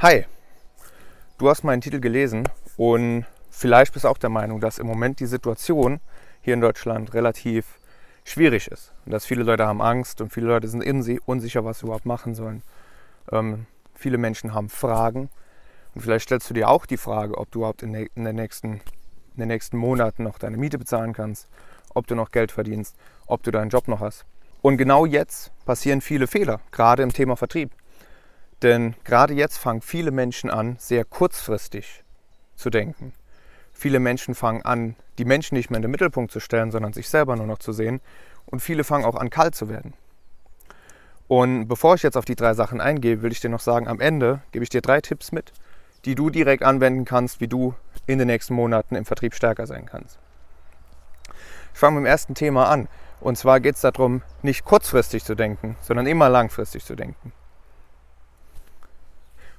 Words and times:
Hi, 0.00 0.26
du 1.38 1.48
hast 1.48 1.64
meinen 1.64 1.80
Titel 1.80 2.00
gelesen 2.00 2.46
und 2.76 3.24
vielleicht 3.48 3.94
bist 3.94 4.04
du 4.04 4.10
auch 4.10 4.18
der 4.18 4.28
Meinung, 4.28 4.60
dass 4.60 4.78
im 4.78 4.86
Moment 4.86 5.20
die 5.20 5.26
Situation 5.26 6.00
hier 6.42 6.52
in 6.52 6.60
Deutschland 6.60 7.14
relativ 7.14 7.80
schwierig 8.22 8.68
ist. 8.70 8.92
Und 9.06 9.12
dass 9.12 9.24
viele 9.24 9.42
Leute 9.42 9.66
haben 9.66 9.80
Angst 9.80 10.20
und 10.20 10.34
viele 10.34 10.48
Leute 10.48 10.68
sind 10.68 10.84
unsicher, 11.24 11.64
was 11.64 11.78
sie 11.78 11.86
überhaupt 11.86 12.04
machen 12.04 12.34
sollen. 12.34 12.60
Ähm, 13.32 13.64
viele 13.94 14.18
Menschen 14.18 14.52
haben 14.52 14.68
Fragen. 14.68 15.30
Und 15.94 16.02
vielleicht 16.02 16.24
stellst 16.24 16.50
du 16.50 16.52
dir 16.52 16.68
auch 16.68 16.84
die 16.84 16.98
Frage, 16.98 17.38
ob 17.38 17.50
du 17.50 17.60
überhaupt 17.60 17.82
in, 17.82 17.94
in, 17.94 18.24
den 18.26 18.36
nächsten, 18.36 18.72
in 18.72 19.38
den 19.38 19.48
nächsten 19.48 19.78
Monaten 19.78 20.24
noch 20.24 20.38
deine 20.38 20.58
Miete 20.58 20.76
bezahlen 20.76 21.14
kannst, 21.14 21.48
ob 21.94 22.06
du 22.06 22.14
noch 22.14 22.32
Geld 22.32 22.52
verdienst, 22.52 22.96
ob 23.26 23.42
du 23.44 23.50
deinen 23.50 23.70
Job 23.70 23.88
noch 23.88 24.00
hast. 24.00 24.26
Und 24.60 24.76
genau 24.76 25.06
jetzt 25.06 25.52
passieren 25.64 26.02
viele 26.02 26.26
Fehler, 26.26 26.60
gerade 26.70 27.02
im 27.02 27.14
Thema 27.14 27.34
Vertrieb. 27.34 27.70
Denn 28.62 28.94
gerade 29.04 29.34
jetzt 29.34 29.58
fangen 29.58 29.82
viele 29.82 30.10
Menschen 30.10 30.50
an, 30.50 30.76
sehr 30.78 31.04
kurzfristig 31.04 32.02
zu 32.54 32.70
denken. 32.70 33.12
Viele 33.72 34.00
Menschen 34.00 34.34
fangen 34.34 34.62
an, 34.62 34.96
die 35.18 35.26
Menschen 35.26 35.56
nicht 35.56 35.70
mehr 35.70 35.76
in 35.76 35.82
den 35.82 35.90
Mittelpunkt 35.90 36.32
zu 36.32 36.40
stellen, 36.40 36.70
sondern 36.70 36.94
sich 36.94 37.08
selber 37.08 37.36
nur 37.36 37.46
noch 37.46 37.58
zu 37.58 37.72
sehen. 37.72 38.00
Und 38.46 38.60
viele 38.60 38.84
fangen 38.84 39.04
auch 39.04 39.16
an, 39.16 39.28
kalt 39.28 39.54
zu 39.54 39.68
werden. 39.68 39.92
Und 41.28 41.68
bevor 41.68 41.94
ich 41.96 42.02
jetzt 42.02 42.16
auf 42.16 42.24
die 42.24 42.36
drei 42.36 42.54
Sachen 42.54 42.80
eingehe, 42.80 43.20
will 43.20 43.32
ich 43.32 43.40
dir 43.40 43.50
noch 43.50 43.60
sagen, 43.60 43.88
am 43.88 44.00
Ende 44.00 44.40
gebe 44.52 44.62
ich 44.62 44.68
dir 44.70 44.80
drei 44.80 45.00
Tipps 45.00 45.32
mit, 45.32 45.52
die 46.04 46.14
du 46.14 46.30
direkt 46.30 46.62
anwenden 46.62 47.04
kannst, 47.04 47.40
wie 47.40 47.48
du 47.48 47.74
in 48.06 48.18
den 48.18 48.28
nächsten 48.28 48.54
Monaten 48.54 48.94
im 48.94 49.04
Vertrieb 49.04 49.34
stärker 49.34 49.66
sein 49.66 49.86
kannst. 49.86 50.18
Ich 51.74 51.80
fange 51.80 51.96
mit 51.96 52.04
dem 52.04 52.10
ersten 52.10 52.34
Thema 52.34 52.68
an. 52.68 52.88
Und 53.20 53.36
zwar 53.36 53.60
geht 53.60 53.74
es 53.74 53.80
darum, 53.80 54.22
nicht 54.42 54.64
kurzfristig 54.64 55.24
zu 55.24 55.34
denken, 55.34 55.76
sondern 55.80 56.06
immer 56.06 56.28
langfristig 56.28 56.84
zu 56.84 56.94
denken. 56.94 57.32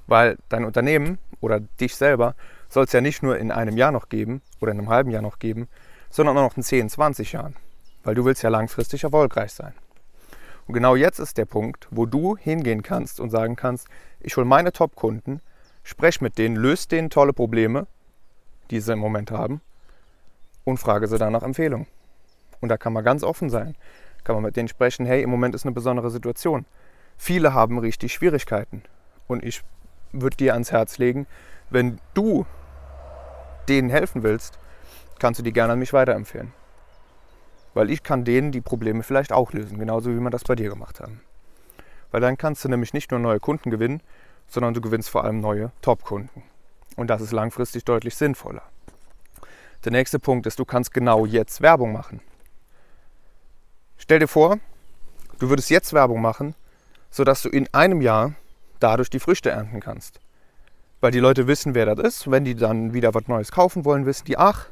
Weil 0.08 0.38
dein 0.48 0.64
Unternehmen 0.64 1.18
oder 1.40 1.60
dich 1.60 1.94
selber 1.94 2.34
soll 2.68 2.84
es 2.84 2.92
ja 2.92 3.00
nicht 3.00 3.22
nur 3.22 3.38
in 3.38 3.52
einem 3.52 3.76
Jahr 3.76 3.92
noch 3.92 4.08
geben 4.08 4.42
oder 4.60 4.72
in 4.72 4.78
einem 4.78 4.88
halben 4.88 5.10
Jahr 5.10 5.22
noch 5.22 5.38
geben, 5.38 5.68
sondern 6.10 6.36
auch 6.36 6.42
noch 6.42 6.56
in 6.56 6.62
10, 6.62 6.88
20 6.88 7.32
Jahren. 7.32 7.54
Weil 8.02 8.14
du 8.14 8.24
willst 8.24 8.42
ja 8.42 8.50
langfristig 8.50 9.04
erfolgreich 9.04 9.52
sein. 9.52 9.74
Und 10.66 10.74
genau 10.74 10.96
jetzt 10.96 11.18
ist 11.18 11.38
der 11.38 11.44
Punkt, 11.44 11.88
wo 11.90 12.04
du 12.04 12.36
hingehen 12.36 12.82
kannst 12.82 13.20
und 13.20 13.30
sagen 13.30 13.56
kannst, 13.56 13.88
ich 14.20 14.36
hole 14.36 14.46
meine 14.46 14.72
Top-Kunden, 14.72 15.40
spreche 15.82 16.22
mit 16.22 16.36
denen, 16.36 16.56
löse 16.56 16.88
denen 16.88 17.10
tolle 17.10 17.32
Probleme, 17.32 17.86
die 18.70 18.80
sie 18.80 18.92
im 18.92 18.98
Moment 18.98 19.30
haben 19.30 19.60
und 20.64 20.78
frage 20.78 21.06
sie 21.06 21.18
dann 21.18 21.32
nach 21.32 21.42
Empfehlungen. 21.42 21.86
Und 22.60 22.68
da 22.68 22.76
kann 22.76 22.92
man 22.92 23.04
ganz 23.04 23.22
offen 23.22 23.50
sein. 23.50 23.76
Kann 24.24 24.34
man 24.34 24.42
mit 24.42 24.56
denen 24.56 24.68
sprechen, 24.68 25.06
hey, 25.06 25.22
im 25.22 25.30
Moment 25.30 25.54
ist 25.54 25.64
eine 25.64 25.74
besondere 25.74 26.10
Situation. 26.10 26.66
Viele 27.16 27.54
haben 27.54 27.78
richtig 27.78 28.12
Schwierigkeiten. 28.12 28.82
Und 29.26 29.44
ich 29.44 29.62
würde 30.12 30.36
dir 30.36 30.52
ans 30.52 30.72
Herz 30.72 30.98
legen, 30.98 31.26
wenn 31.70 32.00
du 32.14 32.46
denen 33.68 33.90
helfen 33.90 34.22
willst, 34.22 34.58
kannst 35.18 35.38
du 35.38 35.44
die 35.44 35.52
gerne 35.52 35.74
an 35.74 35.78
mich 35.78 35.92
weiterempfehlen. 35.92 36.52
Weil 37.74 37.90
ich 37.90 38.02
kann 38.02 38.24
denen 38.24 38.52
die 38.52 38.60
Probleme 38.60 39.02
vielleicht 39.02 39.32
auch 39.32 39.52
lösen, 39.52 39.78
genauso 39.78 40.10
wie 40.10 40.20
wir 40.20 40.30
das 40.30 40.44
bei 40.44 40.54
dir 40.54 40.70
gemacht 40.70 41.00
haben. 41.00 41.20
Weil 42.10 42.20
dann 42.20 42.38
kannst 42.38 42.64
du 42.64 42.68
nämlich 42.68 42.94
nicht 42.94 43.10
nur 43.10 43.20
neue 43.20 43.40
Kunden 43.40 43.70
gewinnen, 43.70 44.02
sondern 44.48 44.74
du 44.74 44.80
gewinnst 44.80 45.10
vor 45.10 45.24
allem 45.24 45.40
neue 45.40 45.72
Top-Kunden. 45.82 46.42
Und 46.96 47.08
das 47.08 47.20
ist 47.20 47.32
langfristig 47.32 47.84
deutlich 47.84 48.16
sinnvoller. 48.16 48.62
Der 49.84 49.92
nächste 49.92 50.18
Punkt 50.18 50.46
ist, 50.46 50.58
du 50.58 50.64
kannst 50.64 50.92
genau 50.92 51.26
jetzt 51.26 51.60
Werbung 51.60 51.92
machen. 51.92 52.20
Stell 53.98 54.18
dir 54.18 54.26
vor, 54.26 54.58
du 55.38 55.50
würdest 55.50 55.70
jetzt 55.70 55.92
Werbung 55.92 56.20
machen, 56.20 56.54
sodass 57.10 57.42
du 57.42 57.48
in 57.48 57.72
einem 57.72 58.00
Jahr 58.00 58.32
dadurch 58.80 59.10
die 59.10 59.20
Früchte 59.20 59.50
ernten 59.50 59.80
kannst. 59.80 60.20
Weil 61.00 61.12
die 61.12 61.20
Leute 61.20 61.46
wissen, 61.46 61.74
wer 61.74 61.86
das 61.86 61.98
ist. 61.98 62.30
Wenn 62.30 62.44
die 62.44 62.54
dann 62.54 62.92
wieder 62.92 63.14
was 63.14 63.28
Neues 63.28 63.52
kaufen 63.52 63.84
wollen, 63.84 64.06
wissen 64.06 64.24
die, 64.24 64.36
ach, 64.36 64.66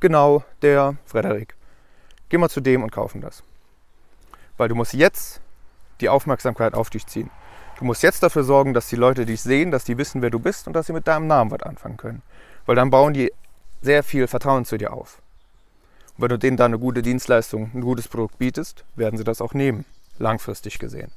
genau, 0.00 0.44
der 0.62 0.96
Frederik. 1.04 1.54
Geh 2.28 2.38
mal 2.38 2.48
zu 2.48 2.60
dem 2.60 2.82
und 2.82 2.92
kaufen 2.92 3.20
das. 3.20 3.42
Weil 4.56 4.68
du 4.68 4.74
musst 4.74 4.94
jetzt 4.94 5.40
die 6.00 6.08
Aufmerksamkeit 6.08 6.74
auf 6.74 6.90
dich 6.90 7.06
ziehen. 7.06 7.30
Du 7.78 7.84
musst 7.84 8.02
jetzt 8.02 8.22
dafür 8.22 8.44
sorgen, 8.44 8.74
dass 8.74 8.88
die 8.88 8.96
Leute 8.96 9.24
dich 9.24 9.40
sehen, 9.40 9.70
dass 9.70 9.84
die 9.84 9.98
wissen, 9.98 10.20
wer 10.20 10.30
du 10.30 10.38
bist 10.38 10.66
und 10.66 10.72
dass 10.72 10.86
sie 10.86 10.92
mit 10.92 11.06
deinem 11.06 11.26
Namen 11.26 11.50
was 11.50 11.62
anfangen 11.62 11.96
können. 11.96 12.22
Weil 12.66 12.76
dann 12.76 12.90
bauen 12.90 13.14
die 13.14 13.32
sehr 13.82 14.02
viel 14.02 14.26
Vertrauen 14.26 14.64
zu 14.64 14.76
dir 14.78 14.92
auf. 14.92 15.22
Und 16.16 16.22
wenn 16.22 16.28
du 16.30 16.38
denen 16.38 16.56
dann 16.56 16.72
eine 16.72 16.80
gute 16.80 17.02
Dienstleistung, 17.02 17.70
ein 17.74 17.80
gutes 17.80 18.08
Produkt 18.08 18.38
bietest, 18.38 18.84
werden 18.96 19.16
sie 19.16 19.24
das 19.24 19.40
auch 19.40 19.54
nehmen, 19.54 19.84
langfristig 20.18 20.78
gesehen. 20.78 21.12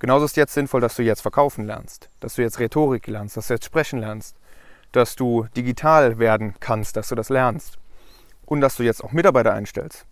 Genauso 0.00 0.24
ist 0.24 0.36
jetzt 0.36 0.54
sinnvoll, 0.54 0.80
dass 0.80 0.96
du 0.96 1.02
jetzt 1.02 1.20
verkaufen 1.20 1.66
lernst, 1.66 2.08
dass 2.20 2.34
du 2.34 2.42
jetzt 2.42 2.58
Rhetorik 2.58 3.06
lernst, 3.06 3.36
dass 3.36 3.48
du 3.48 3.54
jetzt 3.54 3.66
sprechen 3.66 4.00
lernst, 4.00 4.34
dass 4.92 5.14
du 5.14 5.46
digital 5.54 6.18
werden 6.18 6.54
kannst, 6.58 6.96
dass 6.96 7.08
du 7.08 7.14
das 7.14 7.28
lernst 7.28 7.78
und 8.46 8.62
dass 8.62 8.76
du 8.76 8.82
jetzt 8.82 9.04
auch 9.04 9.12
Mitarbeiter 9.12 9.52
einstellst. 9.52 10.06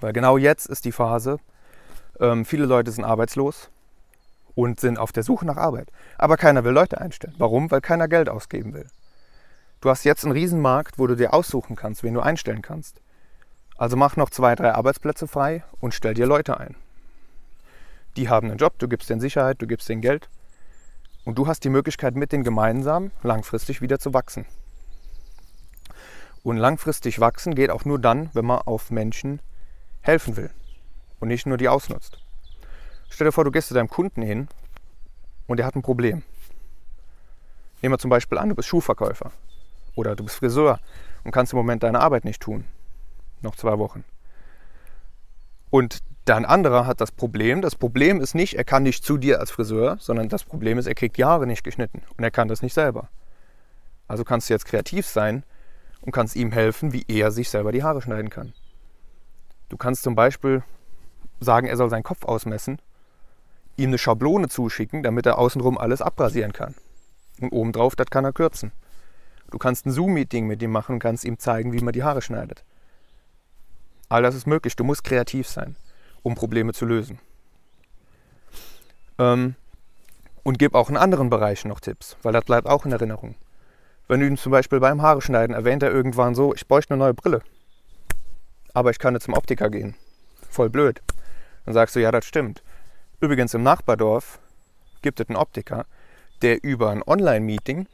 Weil 0.00 0.14
genau 0.14 0.38
jetzt 0.38 0.66
ist 0.66 0.86
die 0.86 0.92
Phase, 0.92 1.36
ähm, 2.18 2.46
viele 2.46 2.64
Leute 2.64 2.90
sind 2.90 3.04
arbeitslos 3.04 3.70
und 4.54 4.80
sind 4.80 4.98
auf 4.98 5.12
der 5.12 5.22
Suche 5.22 5.44
nach 5.44 5.58
Arbeit. 5.58 5.88
Aber 6.16 6.38
keiner 6.38 6.64
will 6.64 6.72
Leute 6.72 6.98
einstellen. 6.98 7.34
Warum? 7.36 7.70
Weil 7.70 7.82
keiner 7.82 8.08
Geld 8.08 8.30
ausgeben 8.30 8.72
will. 8.72 8.86
Du 9.82 9.90
hast 9.90 10.04
jetzt 10.04 10.24
einen 10.24 10.32
Riesenmarkt, 10.32 10.98
wo 10.98 11.06
du 11.06 11.14
dir 11.14 11.34
aussuchen 11.34 11.76
kannst, 11.76 12.02
wen 12.02 12.14
du 12.14 12.20
einstellen 12.20 12.62
kannst. 12.62 13.02
Also 13.76 13.98
mach 13.98 14.16
noch 14.16 14.30
zwei, 14.30 14.54
drei 14.54 14.72
Arbeitsplätze 14.72 15.26
frei 15.26 15.62
und 15.78 15.92
stell 15.92 16.14
dir 16.14 16.26
Leute 16.26 16.58
ein 16.58 16.74
die 18.16 18.28
haben 18.28 18.48
einen 18.50 18.58
Job, 18.58 18.78
du 18.78 18.88
gibst 18.88 19.10
denen 19.10 19.20
Sicherheit, 19.20 19.60
du 19.60 19.66
gibst 19.66 19.88
denen 19.88 20.02
Geld 20.02 20.28
und 21.24 21.38
du 21.38 21.46
hast 21.46 21.64
die 21.64 21.70
Möglichkeit, 21.70 22.14
mit 22.14 22.32
denen 22.32 22.44
gemeinsam 22.44 23.10
langfristig 23.22 23.80
wieder 23.80 23.98
zu 23.98 24.12
wachsen. 24.12 24.46
Und 26.42 26.56
langfristig 26.56 27.20
wachsen 27.20 27.54
geht 27.54 27.70
auch 27.70 27.84
nur 27.84 27.98
dann, 27.98 28.30
wenn 28.32 28.44
man 28.44 28.58
auf 28.58 28.90
Menschen 28.90 29.40
helfen 30.00 30.36
will 30.36 30.50
und 31.20 31.28
nicht 31.28 31.46
nur 31.46 31.56
die 31.56 31.68
ausnutzt. 31.68 32.18
Stell 33.08 33.26
dir 33.26 33.32
vor, 33.32 33.44
du 33.44 33.50
gehst 33.50 33.68
zu 33.68 33.74
deinem 33.74 33.88
Kunden 33.88 34.22
hin 34.22 34.48
und 35.46 35.58
der 35.58 35.66
hat 35.66 35.76
ein 35.76 35.82
Problem. 35.82 36.22
Nehmen 37.80 37.94
wir 37.94 37.98
zum 37.98 38.10
Beispiel 38.10 38.38
an, 38.38 38.48
du 38.48 38.54
bist 38.54 38.68
Schuhverkäufer 38.68 39.32
oder 39.94 40.16
du 40.16 40.24
bist 40.24 40.36
Friseur 40.36 40.80
und 41.24 41.30
kannst 41.30 41.52
im 41.52 41.58
Moment 41.58 41.82
deine 41.82 42.00
Arbeit 42.00 42.24
nicht 42.24 42.40
tun. 42.42 42.64
Noch 43.40 43.56
zwei 43.56 43.78
Wochen. 43.78 44.04
Und 45.70 45.98
Dein 46.24 46.44
anderer 46.44 46.86
hat 46.86 47.00
das 47.00 47.10
Problem. 47.10 47.62
Das 47.62 47.74
Problem 47.74 48.20
ist 48.20 48.34
nicht, 48.34 48.54
er 48.54 48.62
kann 48.62 48.84
nicht 48.84 49.04
zu 49.04 49.18
dir 49.18 49.40
als 49.40 49.50
Friseur, 49.50 49.96
sondern 49.98 50.28
das 50.28 50.44
Problem 50.44 50.78
ist, 50.78 50.86
er 50.86 50.94
kriegt 50.94 51.16
die 51.16 51.24
Haare 51.24 51.48
nicht 51.48 51.64
geschnitten 51.64 52.02
und 52.16 52.22
er 52.22 52.30
kann 52.30 52.46
das 52.46 52.62
nicht 52.62 52.74
selber. 52.74 53.08
Also 54.06 54.22
kannst 54.22 54.48
du 54.48 54.54
jetzt 54.54 54.66
kreativ 54.66 55.06
sein 55.06 55.42
und 56.00 56.12
kannst 56.12 56.36
ihm 56.36 56.52
helfen, 56.52 56.92
wie 56.92 57.04
er 57.08 57.32
sich 57.32 57.50
selber 57.50 57.72
die 57.72 57.82
Haare 57.82 58.02
schneiden 58.02 58.30
kann. 58.30 58.52
Du 59.68 59.76
kannst 59.76 60.04
zum 60.04 60.14
Beispiel 60.14 60.62
sagen, 61.40 61.66
er 61.66 61.76
soll 61.76 61.90
seinen 61.90 62.04
Kopf 62.04 62.24
ausmessen, 62.24 62.80
ihm 63.76 63.88
eine 63.88 63.98
Schablone 63.98 64.48
zuschicken, 64.48 65.02
damit 65.02 65.26
er 65.26 65.38
außenrum 65.38 65.76
alles 65.76 66.02
abrasieren 66.02 66.52
kann. 66.52 66.76
Und 67.40 67.50
obendrauf, 67.50 67.96
das 67.96 68.08
kann 68.10 68.24
er 68.24 68.32
kürzen. 68.32 68.70
Du 69.50 69.58
kannst 69.58 69.86
ein 69.86 69.90
Zoom-Meeting 69.90 70.46
mit 70.46 70.62
ihm 70.62 70.70
machen 70.70 70.94
und 70.94 70.98
kannst 71.00 71.24
ihm 71.24 71.38
zeigen, 71.38 71.72
wie 71.72 71.80
man 71.80 71.92
die 71.92 72.04
Haare 72.04 72.22
schneidet. 72.22 72.64
All 74.08 74.22
das 74.22 74.36
ist 74.36 74.46
möglich. 74.46 74.76
Du 74.76 74.84
musst 74.84 75.02
kreativ 75.02 75.48
sein 75.48 75.74
um 76.22 76.34
Probleme 76.34 76.72
zu 76.72 76.86
lösen. 76.86 77.18
Ähm, 79.18 79.54
und 80.42 80.58
gib 80.58 80.74
auch 80.74 80.90
in 80.90 80.96
anderen 80.96 81.30
Bereichen 81.30 81.68
noch 81.68 81.80
Tipps, 81.80 82.16
weil 82.22 82.32
das 82.32 82.44
bleibt 82.44 82.66
auch 82.66 82.84
in 82.84 82.92
Erinnerung. 82.92 83.36
Wenn 84.08 84.20
du 84.20 84.26
ihn 84.26 84.36
zum 84.36 84.52
Beispiel 84.52 84.80
beim 84.80 85.00
Haare 85.02 85.22
schneiden 85.22 85.54
erwähnt 85.54 85.82
er 85.82 85.92
irgendwann 85.92 86.34
so, 86.34 86.54
ich 86.54 86.66
bräuchte 86.66 86.94
eine 86.94 87.02
neue 87.02 87.14
Brille, 87.14 87.42
aber 88.74 88.90
ich 88.90 88.98
kann 88.98 89.14
nicht 89.14 89.24
zum 89.24 89.34
Optiker 89.34 89.70
gehen. 89.70 89.94
Voll 90.50 90.70
blöd. 90.70 91.00
Dann 91.64 91.74
sagst 91.74 91.94
du, 91.94 92.00
ja, 92.00 92.10
das 92.10 92.24
stimmt. 92.24 92.62
Übrigens 93.20 93.54
im 93.54 93.62
Nachbardorf 93.62 94.40
gibt 95.00 95.20
es 95.20 95.28
einen 95.28 95.36
Optiker, 95.36 95.86
der 96.42 96.62
über 96.64 96.90
ein 96.90 97.02
Online-Meeting 97.02 97.86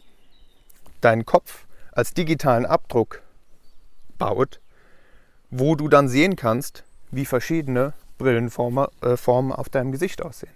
deinen 1.01 1.27
Kopf 1.27 1.67
als 1.93 2.15
digitalen 2.15 2.65
Abdruck 2.65 3.23
baut, 4.17 4.61
wo 5.51 5.77
du 5.77 5.89
dann 5.89 6.09
sehen 6.09 6.37
kannst, 6.37 6.85
wie 7.11 7.27
verschiedene 7.27 7.93
Brillenformen 8.19 8.87
äh, 9.03 9.17
auf 9.53 9.69
deinem 9.69 9.93
Gesicht 9.93 10.23
aussehen. 10.23 10.53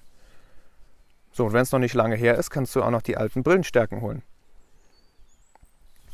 So, 1.32 1.46
und 1.46 1.52
wenn 1.54 1.62
es 1.62 1.72
noch 1.72 1.78
nicht 1.78 1.94
lange 1.94 2.16
her 2.16 2.36
ist, 2.36 2.50
kannst 2.50 2.76
du 2.76 2.82
auch 2.82 2.90
noch 2.90 3.02
die 3.02 3.16
alten 3.16 3.42
Brillenstärken 3.42 4.02
holen. 4.02 4.22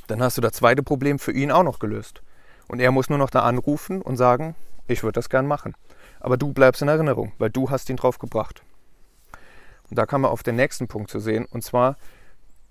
Dann 0.07 0.23
hast 0.23 0.37
du 0.37 0.41
das 0.41 0.53
zweite 0.53 0.83
Problem 0.83 1.19
für 1.19 1.33
ihn 1.33 1.51
auch 1.51 1.65
noch 1.65 1.81
gelöst. 1.81 2.23
Und 2.69 2.81
er 2.81 2.93
muss 2.93 3.09
nur 3.09 3.19
noch 3.19 3.31
da 3.31 3.43
anrufen 3.43 4.01
und 4.01 4.17
sagen, 4.17 4.55
ich 4.87 5.03
würde 5.03 5.15
das 5.15 5.29
gern 5.29 5.47
machen. 5.47 5.75
Aber 6.21 6.37
du 6.37 6.53
bleibst 6.53 6.83
in 6.83 6.89
Erinnerung, 6.89 7.33
weil 7.39 7.51
du 7.51 7.71
hast 7.71 7.91
ihn 7.91 7.97
drauf 7.97 8.19
gebracht. 8.19 8.63
Und 9.91 9.99
da 9.99 10.07
kann 10.07 10.21
man 10.21 10.31
auf 10.31 10.43
den 10.43 10.57
nächsten 10.57 10.87
Punkt 10.87 11.11
zu 11.11 11.19
sehen, 11.19 11.47
und 11.47 11.63
zwar 11.63 11.97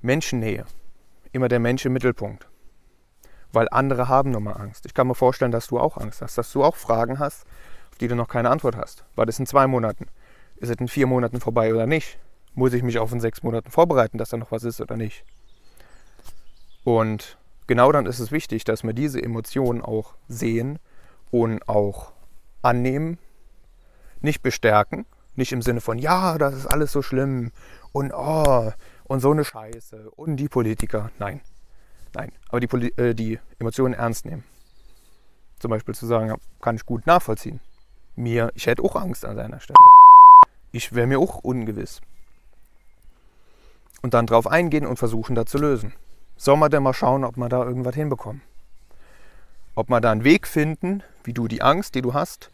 Menschennähe. 0.02 0.66
Immer 1.32 1.48
der 1.48 1.60
Mensch 1.60 1.86
im 1.86 1.94
Mittelpunkt. 1.94 2.48
Weil 3.52 3.68
andere 3.72 4.08
haben 4.08 4.32
nun 4.32 4.44
mal 4.44 4.54
Angst. 4.54 4.86
Ich 4.86 4.94
kann 4.94 5.08
mir 5.08 5.16
vorstellen, 5.16 5.52
dass 5.52 5.68
du 5.68 5.80
auch 5.80 5.98
Angst 5.98 6.22
hast, 6.22 6.38
dass 6.38 6.52
du 6.52 6.64
auch 6.64 6.76
Fragen 6.76 7.20
hast, 7.20 7.46
die 7.98 8.08
du 8.08 8.16
noch 8.16 8.28
keine 8.28 8.50
Antwort 8.50 8.76
hast. 8.76 9.06
War 9.16 9.26
das 9.26 9.40
in 9.40 9.46
zwei 9.46 9.68
Monaten? 9.68 10.08
Ist 10.58 10.70
es 10.70 10.78
in 10.78 10.88
vier 10.88 11.08
Monaten 11.08 11.40
vorbei 11.40 11.74
oder 11.74 11.86
nicht? 11.86 12.20
Muss 12.54 12.74
ich 12.74 12.84
mich 12.84 12.98
auf 13.00 13.12
in 13.12 13.20
sechs 13.20 13.44
Monaten 13.44 13.70
vorbereiten, 13.70 14.18
dass 14.18 14.30
da 14.30 14.38
noch 14.38 14.52
was 14.52 14.64
ist 14.64 14.82
oder 14.82 14.98
nicht? 14.98 15.24
Und 16.84 17.38
genau 17.68 17.92
dann 17.92 18.06
ist 18.06 18.20
es 18.20 18.32
wichtig, 18.32 18.64
dass 18.64 18.84
wir 18.84 18.94
diese 18.94 19.22
Emotionen 19.22 19.82
auch 19.82 20.16
sehen 20.28 20.80
und 21.32 21.68
auch 21.68 22.14
annehmen, 22.62 23.18
nicht 24.22 24.42
bestärken, 24.42 25.06
nicht 25.36 25.52
im 25.52 25.62
Sinne 25.62 25.82
von, 25.82 26.00
ja, 26.00 26.38
das 26.38 26.56
ist 26.56 26.66
alles 26.66 26.92
so 26.92 27.02
schlimm 27.02 27.52
und 27.92 28.12
oh, 28.14 28.72
und 29.04 29.20
so 29.20 29.32
eine 29.32 29.46
Scheiße 29.46 30.10
und 30.12 30.38
die 30.38 30.50
Politiker. 30.50 31.12
Nein, 31.20 31.42
nein, 32.14 32.32
aber 32.50 32.60
die, 32.60 32.98
äh, 32.98 33.14
die 33.14 33.40
Emotionen 33.60 33.94
ernst 33.94 34.26
nehmen. 34.26 34.44
Zum 35.60 35.72
Beispiel 35.72 35.96
zu 35.96 36.06
sagen, 36.06 36.36
kann 36.62 36.76
ich 36.76 36.86
gut 36.86 37.08
nachvollziehen. 37.08 37.60
Mir, 38.18 38.52
ich 38.56 38.66
hätte 38.66 38.84
auch 38.84 38.96
Angst 38.96 39.24
an 39.26 39.36
seiner 39.36 39.60
Stelle. 39.60 39.78
Ich 40.72 40.94
wäre 40.94 41.06
mir 41.06 41.20
auch 41.20 41.38
ungewiss. 41.38 42.02
Und 44.02 44.16
dann 44.16 44.26
drauf 44.26 44.48
eingehen 44.48 44.88
und 44.88 44.98
versuchen, 44.98 45.36
da 45.36 45.46
zu 45.46 45.60
lösen. 45.60 45.94
Soll 46.36 46.58
man 46.58 46.72
denn 46.72 46.82
mal 46.82 46.94
schauen, 46.94 47.24
ob 47.24 47.38
wir 47.38 47.48
da 47.48 47.64
irgendwas 47.64 47.94
hinbekommen? 47.94 48.42
Ob 49.76 49.90
wir 49.90 50.02
da 50.02 50.12
einen 50.12 50.24
Weg 50.24 50.48
finden, 50.48 51.04
wie 51.24 51.34
du 51.34 51.48
die 51.48 51.62
Angst, 51.62 51.94
die 51.94 52.02
du 52.02 52.16
hast, 52.16 52.50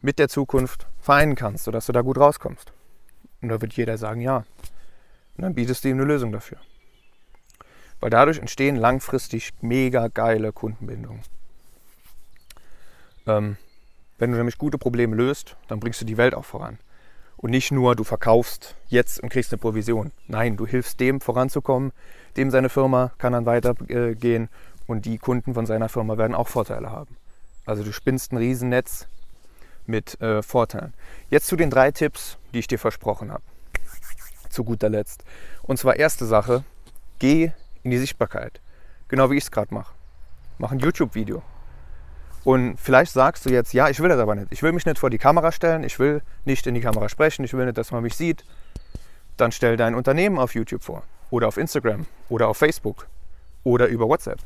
mit 0.00 0.18
der 0.18 0.30
Zukunft 0.30 0.86
vereinen 0.98 1.34
kannst, 1.34 1.64
sodass 1.64 1.84
du 1.84 1.92
da 1.92 2.00
gut 2.00 2.18
rauskommst. 2.18 2.72
Und 3.42 3.50
da 3.50 3.60
wird 3.60 3.74
jeder 3.74 3.98
sagen, 3.98 4.22
ja. 4.22 4.44
Und 5.36 5.42
dann 5.42 5.54
bietest 5.54 5.84
du 5.84 5.88
ihm 5.88 5.98
eine 5.98 6.06
Lösung 6.06 6.32
dafür. 6.32 6.58
Weil 8.00 8.08
dadurch 8.08 8.38
entstehen 8.38 8.76
langfristig 8.76 9.52
mega 9.60 10.08
geile 10.08 10.52
Kundenbindungen. 10.52 11.20
Ähm, 13.26 13.58
wenn 14.20 14.30
du 14.30 14.36
nämlich 14.36 14.58
gute 14.58 14.78
Probleme 14.78 15.16
löst, 15.16 15.56
dann 15.66 15.80
bringst 15.80 16.00
du 16.02 16.04
die 16.04 16.18
Welt 16.18 16.34
auch 16.34 16.44
voran. 16.44 16.78
Und 17.38 17.50
nicht 17.52 17.72
nur, 17.72 17.96
du 17.96 18.04
verkaufst 18.04 18.76
jetzt 18.88 19.18
und 19.20 19.30
kriegst 19.30 19.50
eine 19.50 19.58
Provision. 19.58 20.12
Nein, 20.28 20.58
du 20.58 20.66
hilfst 20.66 21.00
dem 21.00 21.22
voranzukommen, 21.22 21.92
dem 22.36 22.50
seine 22.50 22.68
Firma 22.68 23.12
kann 23.16 23.32
dann 23.32 23.46
weitergehen 23.46 24.50
und 24.86 25.06
die 25.06 25.16
Kunden 25.16 25.54
von 25.54 25.64
seiner 25.64 25.88
Firma 25.88 26.18
werden 26.18 26.34
auch 26.34 26.48
Vorteile 26.48 26.90
haben. 26.90 27.16
Also 27.64 27.82
du 27.82 27.92
spinnst 27.92 28.32
ein 28.32 28.36
Riesennetz 28.36 29.08
mit 29.86 30.20
äh, 30.20 30.42
Vorteilen. 30.42 30.92
Jetzt 31.30 31.46
zu 31.46 31.56
den 31.56 31.70
drei 31.70 31.90
Tipps, 31.90 32.36
die 32.52 32.58
ich 32.58 32.66
dir 32.66 32.78
versprochen 32.78 33.32
habe. 33.32 33.42
Zu 34.50 34.64
guter 34.64 34.90
Letzt. 34.90 35.24
Und 35.62 35.78
zwar 35.78 35.96
erste 35.96 36.26
Sache, 36.26 36.62
geh 37.20 37.52
in 37.82 37.90
die 37.90 37.98
Sichtbarkeit. 37.98 38.60
Genau 39.08 39.30
wie 39.30 39.38
ich 39.38 39.44
es 39.44 39.50
gerade 39.50 39.72
mache. 39.72 39.94
Mach 40.58 40.72
ein 40.72 40.78
YouTube-Video. 40.78 41.42
Und 42.44 42.78
vielleicht 42.78 43.12
sagst 43.12 43.44
du 43.44 43.50
jetzt, 43.50 43.74
ja, 43.74 43.88
ich 43.88 44.00
will 44.00 44.08
das 44.08 44.18
aber 44.18 44.34
nicht. 44.34 44.50
Ich 44.50 44.62
will 44.62 44.72
mich 44.72 44.86
nicht 44.86 44.98
vor 44.98 45.10
die 45.10 45.18
Kamera 45.18 45.52
stellen, 45.52 45.84
ich 45.84 45.98
will 45.98 46.22
nicht 46.44 46.66
in 46.66 46.74
die 46.74 46.80
Kamera 46.80 47.08
sprechen, 47.08 47.44
ich 47.44 47.52
will 47.52 47.66
nicht, 47.66 47.76
dass 47.76 47.92
man 47.92 48.02
mich 48.02 48.16
sieht. 48.16 48.44
Dann 49.36 49.52
stell 49.52 49.76
dein 49.76 49.94
Unternehmen 49.94 50.38
auf 50.38 50.54
YouTube 50.54 50.82
vor 50.82 51.02
oder 51.30 51.48
auf 51.48 51.56
Instagram 51.56 52.06
oder 52.28 52.48
auf 52.48 52.56
Facebook 52.56 53.06
oder 53.62 53.88
über 53.88 54.08
WhatsApp. 54.08 54.38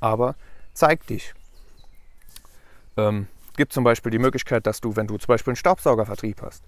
Aber 0.00 0.34
zeig 0.74 1.06
dich. 1.06 1.34
Ähm, 2.96 3.28
gibt 3.56 3.72
zum 3.72 3.84
Beispiel 3.84 4.10
die 4.10 4.18
Möglichkeit, 4.18 4.66
dass 4.66 4.80
du, 4.80 4.96
wenn 4.96 5.06
du 5.06 5.16
zum 5.16 5.28
Beispiel 5.28 5.52
einen 5.52 5.56
Staubsaugervertrieb 5.56 6.42
hast, 6.42 6.64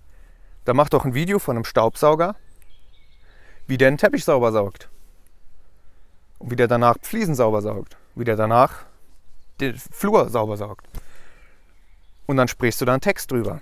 dann 0.64 0.76
mach 0.76 0.88
doch 0.88 1.04
ein 1.04 1.14
Video 1.14 1.38
von 1.38 1.56
einem 1.56 1.64
Staubsauger, 1.64 2.36
wie 3.66 3.78
der 3.78 3.88
einen 3.88 3.98
Teppich 3.98 4.24
sauber 4.24 4.52
saugt. 4.52 4.88
Und 6.38 6.50
wie 6.50 6.56
der 6.56 6.68
danach 6.68 6.96
Fliesen 7.02 7.34
sauber 7.34 7.62
saugt. 7.62 7.96
Wie 8.14 8.24
der 8.24 8.36
danach 8.36 8.86
den 9.60 9.76
Flur 9.76 10.28
sauber 10.28 10.56
saugt. 10.56 10.86
Und 12.26 12.36
dann 12.36 12.48
sprichst 12.48 12.80
du 12.80 12.84
da 12.84 12.92
einen 12.92 13.00
Text 13.00 13.30
drüber 13.30 13.60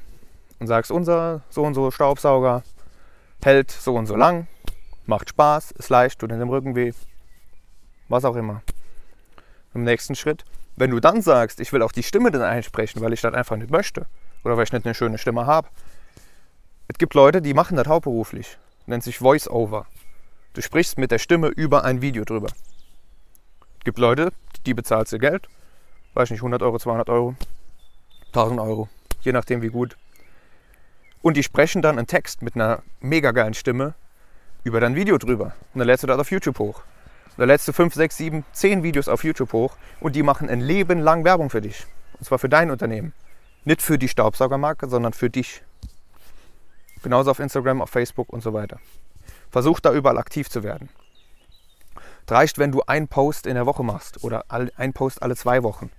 und 0.59 0.67
sagst, 0.67 0.91
unser 0.91 1.43
so 1.51 1.63
und 1.63 1.75
so 1.75 1.91
Staubsauger 1.91 2.63
hält 3.45 3.71
so 3.71 3.95
und 3.95 4.07
so 4.07 4.17
lang, 4.17 4.49
macht 5.07 5.31
Spaß, 5.31 5.71
ist 5.73 5.89
leicht, 5.89 6.19
tut 6.19 6.33
in 6.33 6.39
dem 6.39 6.49
Rücken 6.49 6.75
weh, 6.75 6.93
was 8.09 8.25
auch 8.25 8.37
immer. 8.37 8.63
Im 9.75 9.85
nächsten 9.85 10.15
Schritt, 10.15 10.45
wenn 10.77 10.91
du 10.91 11.01
dann 11.01 11.23
sagst, 11.23 11.61
ich 11.61 11.73
will 11.73 11.83
auch 11.83 11.93
die 11.93 12.03
Stimme 12.03 12.31
dann 12.31 12.43
einsprechen, 12.43 13.01
weil 13.03 13.13
ich 13.13 13.21
das 13.21 13.35
einfach 13.35 13.57
nicht 13.57 13.71
möchte 13.71 14.07
oder 14.45 14.57
weil 14.57 14.65
ich 14.65 14.73
nicht 14.73 14.85
eine 14.85 14.95
schöne 14.95 15.19
Stimme 15.19 15.47
habe. 15.47 15.69
Es 16.89 16.99
gibt 16.99 17.15
Leute, 17.15 17.43
die 17.43 17.55
machen 17.55 17.77
das 17.77 17.87
hauptberuflich, 17.87 18.59
nennt 18.87 19.05
sich 19.05 19.19
Voice-Over. 19.19 19.87
Du 20.55 20.63
sprichst 20.63 20.99
mit 20.99 21.11
der 21.11 21.19
Stimme 21.19 21.49
über 21.49 21.85
ein 21.85 22.01
Video 22.01 22.25
drüber. 22.25 22.49
Es 23.79 23.85
gibt 23.85 23.99
Leute, 23.99 24.33
die 24.65 24.75
bezahlst 24.75 25.13
dir 25.13 25.19
Geld 25.19 25.49
weiß 26.17 26.31
nicht, 26.31 26.41
100 26.41 26.63
Euro, 26.63 26.79
200 26.79 27.09
Euro, 27.11 27.35
1000 28.29 28.61
Euro, 28.61 28.89
je 29.21 29.33
nachdem 29.33 29.63
wie 29.63 29.69
gut. 29.69 29.97
Und 31.23 31.37
die 31.37 31.43
sprechen 31.43 31.83
dann 31.83 31.99
einen 31.99 32.07
Text 32.07 32.43
mit 32.43 32.55
einer 32.55 32.83
mega 33.01 33.33
geilen 33.33 33.55
Stimme 33.55 33.95
über 34.65 34.81
dein 34.81 34.95
Video 34.95 35.19
drüber. 35.19 35.55
Und 35.75 35.81
dann 35.81 35.87
lädst 35.87 36.03
du 36.03 36.07
das 36.07 36.19
auf 36.19 36.31
YouTube 36.31 36.59
hoch. 36.59 36.83
Und 37.31 37.39
dann 37.39 37.49
lädst 37.49 37.69
du 37.69 37.73
5, 37.73 37.95
6, 37.95 38.17
7, 38.17 38.45
10 38.53 38.83
Videos 38.83 39.09
auf 39.09 39.25
YouTube 39.25 39.53
hoch 39.53 39.77
und 40.01 40.17
die 40.17 40.23
machen 40.23 40.49
ein 40.49 40.61
Leben 40.61 41.01
lang 41.01 41.25
Werbung 41.25 41.51
für 41.51 41.61
dich. 41.61 41.87
Und 42.19 42.25
zwar 42.25 42.39
für 42.39 42.49
dein 42.49 42.71
Unternehmen. 42.71 43.13
Nicht 43.65 43.83
für 43.83 43.99
die 43.99 44.09
Staubsaugermarke, 44.09 44.89
sondern 44.89 45.13
für 45.13 45.29
dich. 45.29 45.63
Genauso 47.03 47.31
auf 47.31 47.41
Instagram, 47.41 47.83
auf 47.83 47.91
Facebook 47.91 48.31
und 48.31 48.43
so 48.43 48.55
weiter. 48.55 48.79
Versuch 49.51 49.81
da 49.81 49.93
überall 49.93 50.19
aktiv 50.19 50.49
zu 50.49 50.63
werden. 50.63 50.89
Es 52.27 52.33
reicht, 52.33 52.59
wenn 52.59 52.73
du 52.73 52.83
einen 52.87 53.07
Post 53.07 53.47
in 53.47 53.55
der 53.55 53.67
Woche 53.67 53.85
machst 53.85 54.25
oder 54.25 54.45
einen 54.49 54.93
Post 54.93 55.23
alle 55.23 55.37
zwei 55.37 55.63
Wochen. 55.63 55.91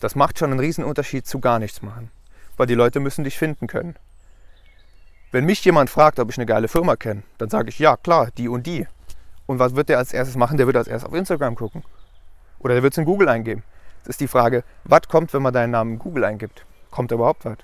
Das 0.00 0.16
macht 0.16 0.38
schon 0.38 0.50
einen 0.50 0.60
riesen 0.60 0.84
Unterschied 0.84 1.26
zu 1.26 1.40
gar 1.40 1.58
nichts 1.58 1.82
machen. 1.82 2.10
Weil 2.56 2.66
die 2.66 2.74
Leute 2.74 3.00
müssen 3.00 3.24
dich 3.24 3.38
finden 3.38 3.66
können. 3.66 3.96
Wenn 5.30 5.44
mich 5.44 5.64
jemand 5.64 5.90
fragt, 5.90 6.18
ob 6.18 6.30
ich 6.30 6.38
eine 6.38 6.46
geile 6.46 6.66
Firma 6.66 6.96
kenne, 6.96 7.22
dann 7.38 7.50
sage 7.50 7.68
ich, 7.68 7.78
ja 7.78 7.96
klar, 7.96 8.30
die 8.36 8.48
und 8.48 8.66
die. 8.66 8.86
Und 9.46 9.58
was 9.58 9.76
wird 9.76 9.88
der 9.88 9.98
als 9.98 10.12
erstes 10.12 10.36
machen? 10.36 10.56
Der 10.56 10.66
wird 10.66 10.76
als 10.76 10.88
erstes 10.88 11.08
auf 11.08 11.14
Instagram 11.14 11.54
gucken. 11.54 11.84
Oder 12.58 12.74
der 12.74 12.82
wird 12.82 12.94
es 12.94 12.98
in 12.98 13.04
Google 13.04 13.28
eingeben. 13.28 13.62
Es 14.02 14.08
ist 14.10 14.20
die 14.20 14.28
Frage, 14.28 14.64
was 14.84 15.02
kommt, 15.08 15.32
wenn 15.34 15.42
man 15.42 15.52
deinen 15.52 15.70
Namen 15.70 15.92
in 15.92 15.98
Google 15.98 16.24
eingibt? 16.24 16.64
Kommt 16.90 17.12
überhaupt 17.12 17.44
was? 17.44 17.58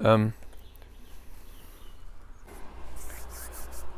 Ähm 0.00 0.32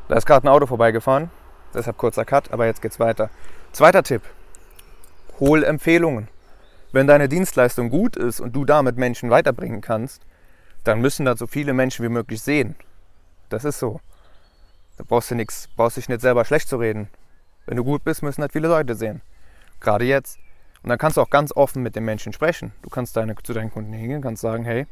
da 0.09 0.17
ist 0.17 0.27
gerade 0.27 0.47
ein 0.47 0.51
Auto 0.51 0.67
vorbeigefahren. 0.67 1.31
Deshalb 1.75 1.99
kurzer 1.99 2.25
Cut, 2.25 2.53
aber 2.53 2.67
jetzt 2.67 2.81
geht's 2.81 2.99
weiter. 2.99 3.31
Zweiter 3.73 4.03
Tipp. 4.03 4.23
Hol 5.39 5.63
Empfehlungen. 5.63 6.29
Wenn 6.97 7.07
deine 7.07 7.29
Dienstleistung 7.29 7.91
gut 7.91 8.17
ist 8.17 8.41
und 8.41 8.57
du 8.57 8.65
damit 8.65 8.97
Menschen 8.97 9.29
weiterbringen 9.29 9.83
kannst, 9.83 10.23
dann 10.83 11.03
müssen 11.03 11.27
das 11.27 11.39
so 11.39 11.47
viele 11.47 11.75
Menschen 11.75 12.03
wie 12.03 12.09
möglich 12.09 12.41
sehen. 12.41 12.75
Das 13.51 13.67
ist 13.67 13.79
so. 13.79 14.01
Da 14.97 15.05
brauchst 15.07 15.31
du 15.31 15.35
nichts, 15.35 15.69
brauchst 15.77 15.99
dich 15.99 16.09
nicht 16.09 16.23
selber 16.23 16.47
schlecht 16.47 16.71
zu 16.71 16.79
reden. 16.79 17.11
Wenn 17.67 17.77
du 17.77 17.85
gut 17.85 18.03
bist, 18.03 18.23
müssen 18.23 18.41
das 18.41 18.51
viele 18.51 18.69
Leute 18.69 18.95
sehen. 18.95 19.21
Gerade 19.79 20.07
jetzt. 20.07 20.39
Und 20.83 20.89
dann 20.89 20.97
kannst 20.97 21.19
du 21.19 21.21
auch 21.21 21.29
ganz 21.29 21.55
offen 21.55 21.83
mit 21.83 21.97
den 21.97 22.07
Menschen 22.07 22.33
sprechen. 22.33 22.73
Du 22.81 22.89
kannst 22.89 23.15
deine, 23.15 23.35
zu 23.43 23.53
deinen 23.53 23.71
Kunden 23.71 23.93
hingehen, 23.93 24.23
kannst 24.23 24.41
sagen, 24.41 24.65
hey, 24.65 24.87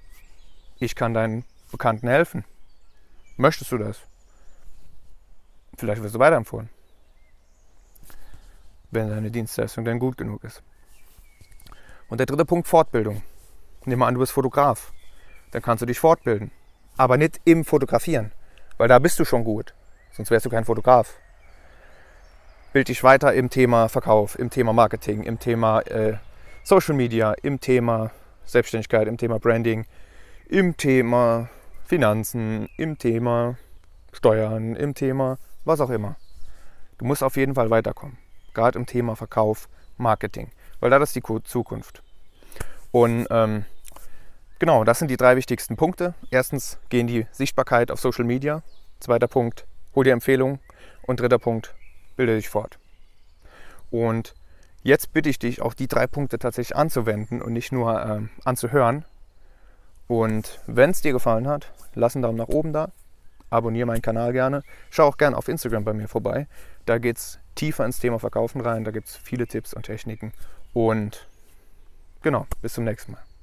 ich 0.80 0.94
kann 0.94 1.14
deinen 1.14 1.46
Bekannten 1.73 2.08
helfen. 2.08 2.44
Möchtest 3.38 3.73
du 3.73 3.78
das? 3.78 3.99
Vielleicht 5.78 6.02
wirst 6.02 6.14
du 6.14 6.18
weiterempfohlen. 6.18 6.68
Wenn 8.90 9.08
deine 9.08 9.30
Dienstleistung 9.30 9.87
dann 9.87 9.99
gut 9.99 10.18
genug 10.18 10.44
ist. 10.44 10.62
Und 12.08 12.18
der 12.18 12.26
dritte 12.26 12.44
Punkt, 12.44 12.68
Fortbildung. 12.68 13.23
Nimm 13.87 13.99
mal 13.99 14.08
an, 14.08 14.14
du 14.14 14.20
bist 14.20 14.32
Fotograf. 14.32 14.92
Dann 15.50 15.62
kannst 15.62 15.82
du 15.82 15.87
dich 15.87 15.99
fortbilden. 15.99 16.50
Aber 16.96 17.16
nicht 17.16 17.40
im 17.44 17.64
Fotografieren, 17.64 18.32
weil 18.76 18.88
da 18.88 18.99
bist 18.99 19.18
du 19.18 19.25
schon 19.25 19.44
gut. 19.44 19.75
Sonst 20.12 20.30
wärst 20.30 20.46
du 20.46 20.50
kein 20.50 20.64
Fotograf. 20.64 21.14
Bild 22.73 22.88
dich 22.88 23.02
weiter 23.02 23.32
im 23.34 23.50
Thema 23.50 23.88
Verkauf, 23.88 24.38
im 24.38 24.50
Thema 24.50 24.73
Marketing, 24.73 25.23
im 25.23 25.38
Thema 25.38 25.80
äh, 25.80 26.18
Social 26.62 26.94
Media, 26.94 27.34
im 27.42 27.61
Thema 27.61 28.11
Selbstständigkeit, 28.44 29.08
im 29.08 29.16
Thema 29.16 29.38
Branding, 29.38 29.87
im 30.49 30.76
Thema 30.76 31.49
Finanzen, 31.84 32.68
im 32.76 32.99
Thema 32.99 33.56
Steuern, 34.12 34.76
im 34.76 34.94
Thema 34.94 35.38
was 35.64 35.80
auch 35.80 35.90
immer. 35.90 36.16
Du 36.99 37.04
musst 37.04 37.23
auf 37.23 37.37
jeden 37.37 37.54
Fall 37.54 37.70
weiterkommen. 37.70 38.18
Gerade 38.52 38.78
im 38.78 38.87
Thema 38.87 39.16
Verkauf, 39.16 39.68
Marketing 39.96 40.50
weil 40.84 40.90
das 40.90 41.08
ist 41.08 41.16
die 41.16 41.22
Zukunft. 41.44 42.02
Und 42.92 43.26
ähm, 43.30 43.64
genau, 44.58 44.84
das 44.84 44.98
sind 44.98 45.10
die 45.10 45.16
drei 45.16 45.34
wichtigsten 45.34 45.76
Punkte. 45.76 46.12
Erstens, 46.30 46.76
geh 46.90 47.00
in 47.00 47.06
die 47.06 47.26
Sichtbarkeit 47.32 47.90
auf 47.90 48.00
Social 48.00 48.26
Media. 48.26 48.62
Zweiter 49.00 49.26
Punkt, 49.26 49.66
hol 49.94 50.04
dir 50.04 50.12
Empfehlungen. 50.12 50.58
Und 51.06 51.20
dritter 51.20 51.38
Punkt, 51.38 51.74
bilde 52.16 52.36
dich 52.36 52.50
fort. 52.50 52.78
Und 53.90 54.34
jetzt 54.82 55.14
bitte 55.14 55.30
ich 55.30 55.38
dich, 55.38 55.62
auch 55.62 55.72
die 55.72 55.88
drei 55.88 56.06
Punkte 56.06 56.38
tatsächlich 56.38 56.76
anzuwenden 56.76 57.40
und 57.40 57.54
nicht 57.54 57.72
nur 57.72 58.04
ähm, 58.04 58.28
anzuhören. 58.44 59.06
Und 60.06 60.60
wenn 60.66 60.90
es 60.90 61.00
dir 61.00 61.12
gefallen 61.12 61.48
hat, 61.48 61.72
lass 61.94 62.14
einen 62.14 62.24
Daumen 62.24 62.36
nach 62.36 62.48
oben 62.48 62.74
da, 62.74 62.92
abonniere 63.48 63.86
meinen 63.86 64.02
Kanal 64.02 64.34
gerne, 64.34 64.62
schau 64.90 65.06
auch 65.06 65.16
gerne 65.16 65.38
auf 65.38 65.48
Instagram 65.48 65.84
bei 65.84 65.94
mir 65.94 66.08
vorbei. 66.08 66.46
Da 66.84 66.98
geht 66.98 67.16
es 67.16 67.38
tiefer 67.54 67.86
ins 67.86 68.00
Thema 68.00 68.18
Verkaufen 68.18 68.60
rein, 68.60 68.84
da 68.84 68.90
gibt 68.90 69.08
es 69.08 69.16
viele 69.16 69.46
Tipps 69.46 69.72
und 69.72 69.86
Techniken 69.86 70.34
und 70.74 71.26
genau, 72.22 72.46
bis 72.60 72.74
zum 72.74 72.84
nächsten 72.84 73.12
Mal. 73.12 73.24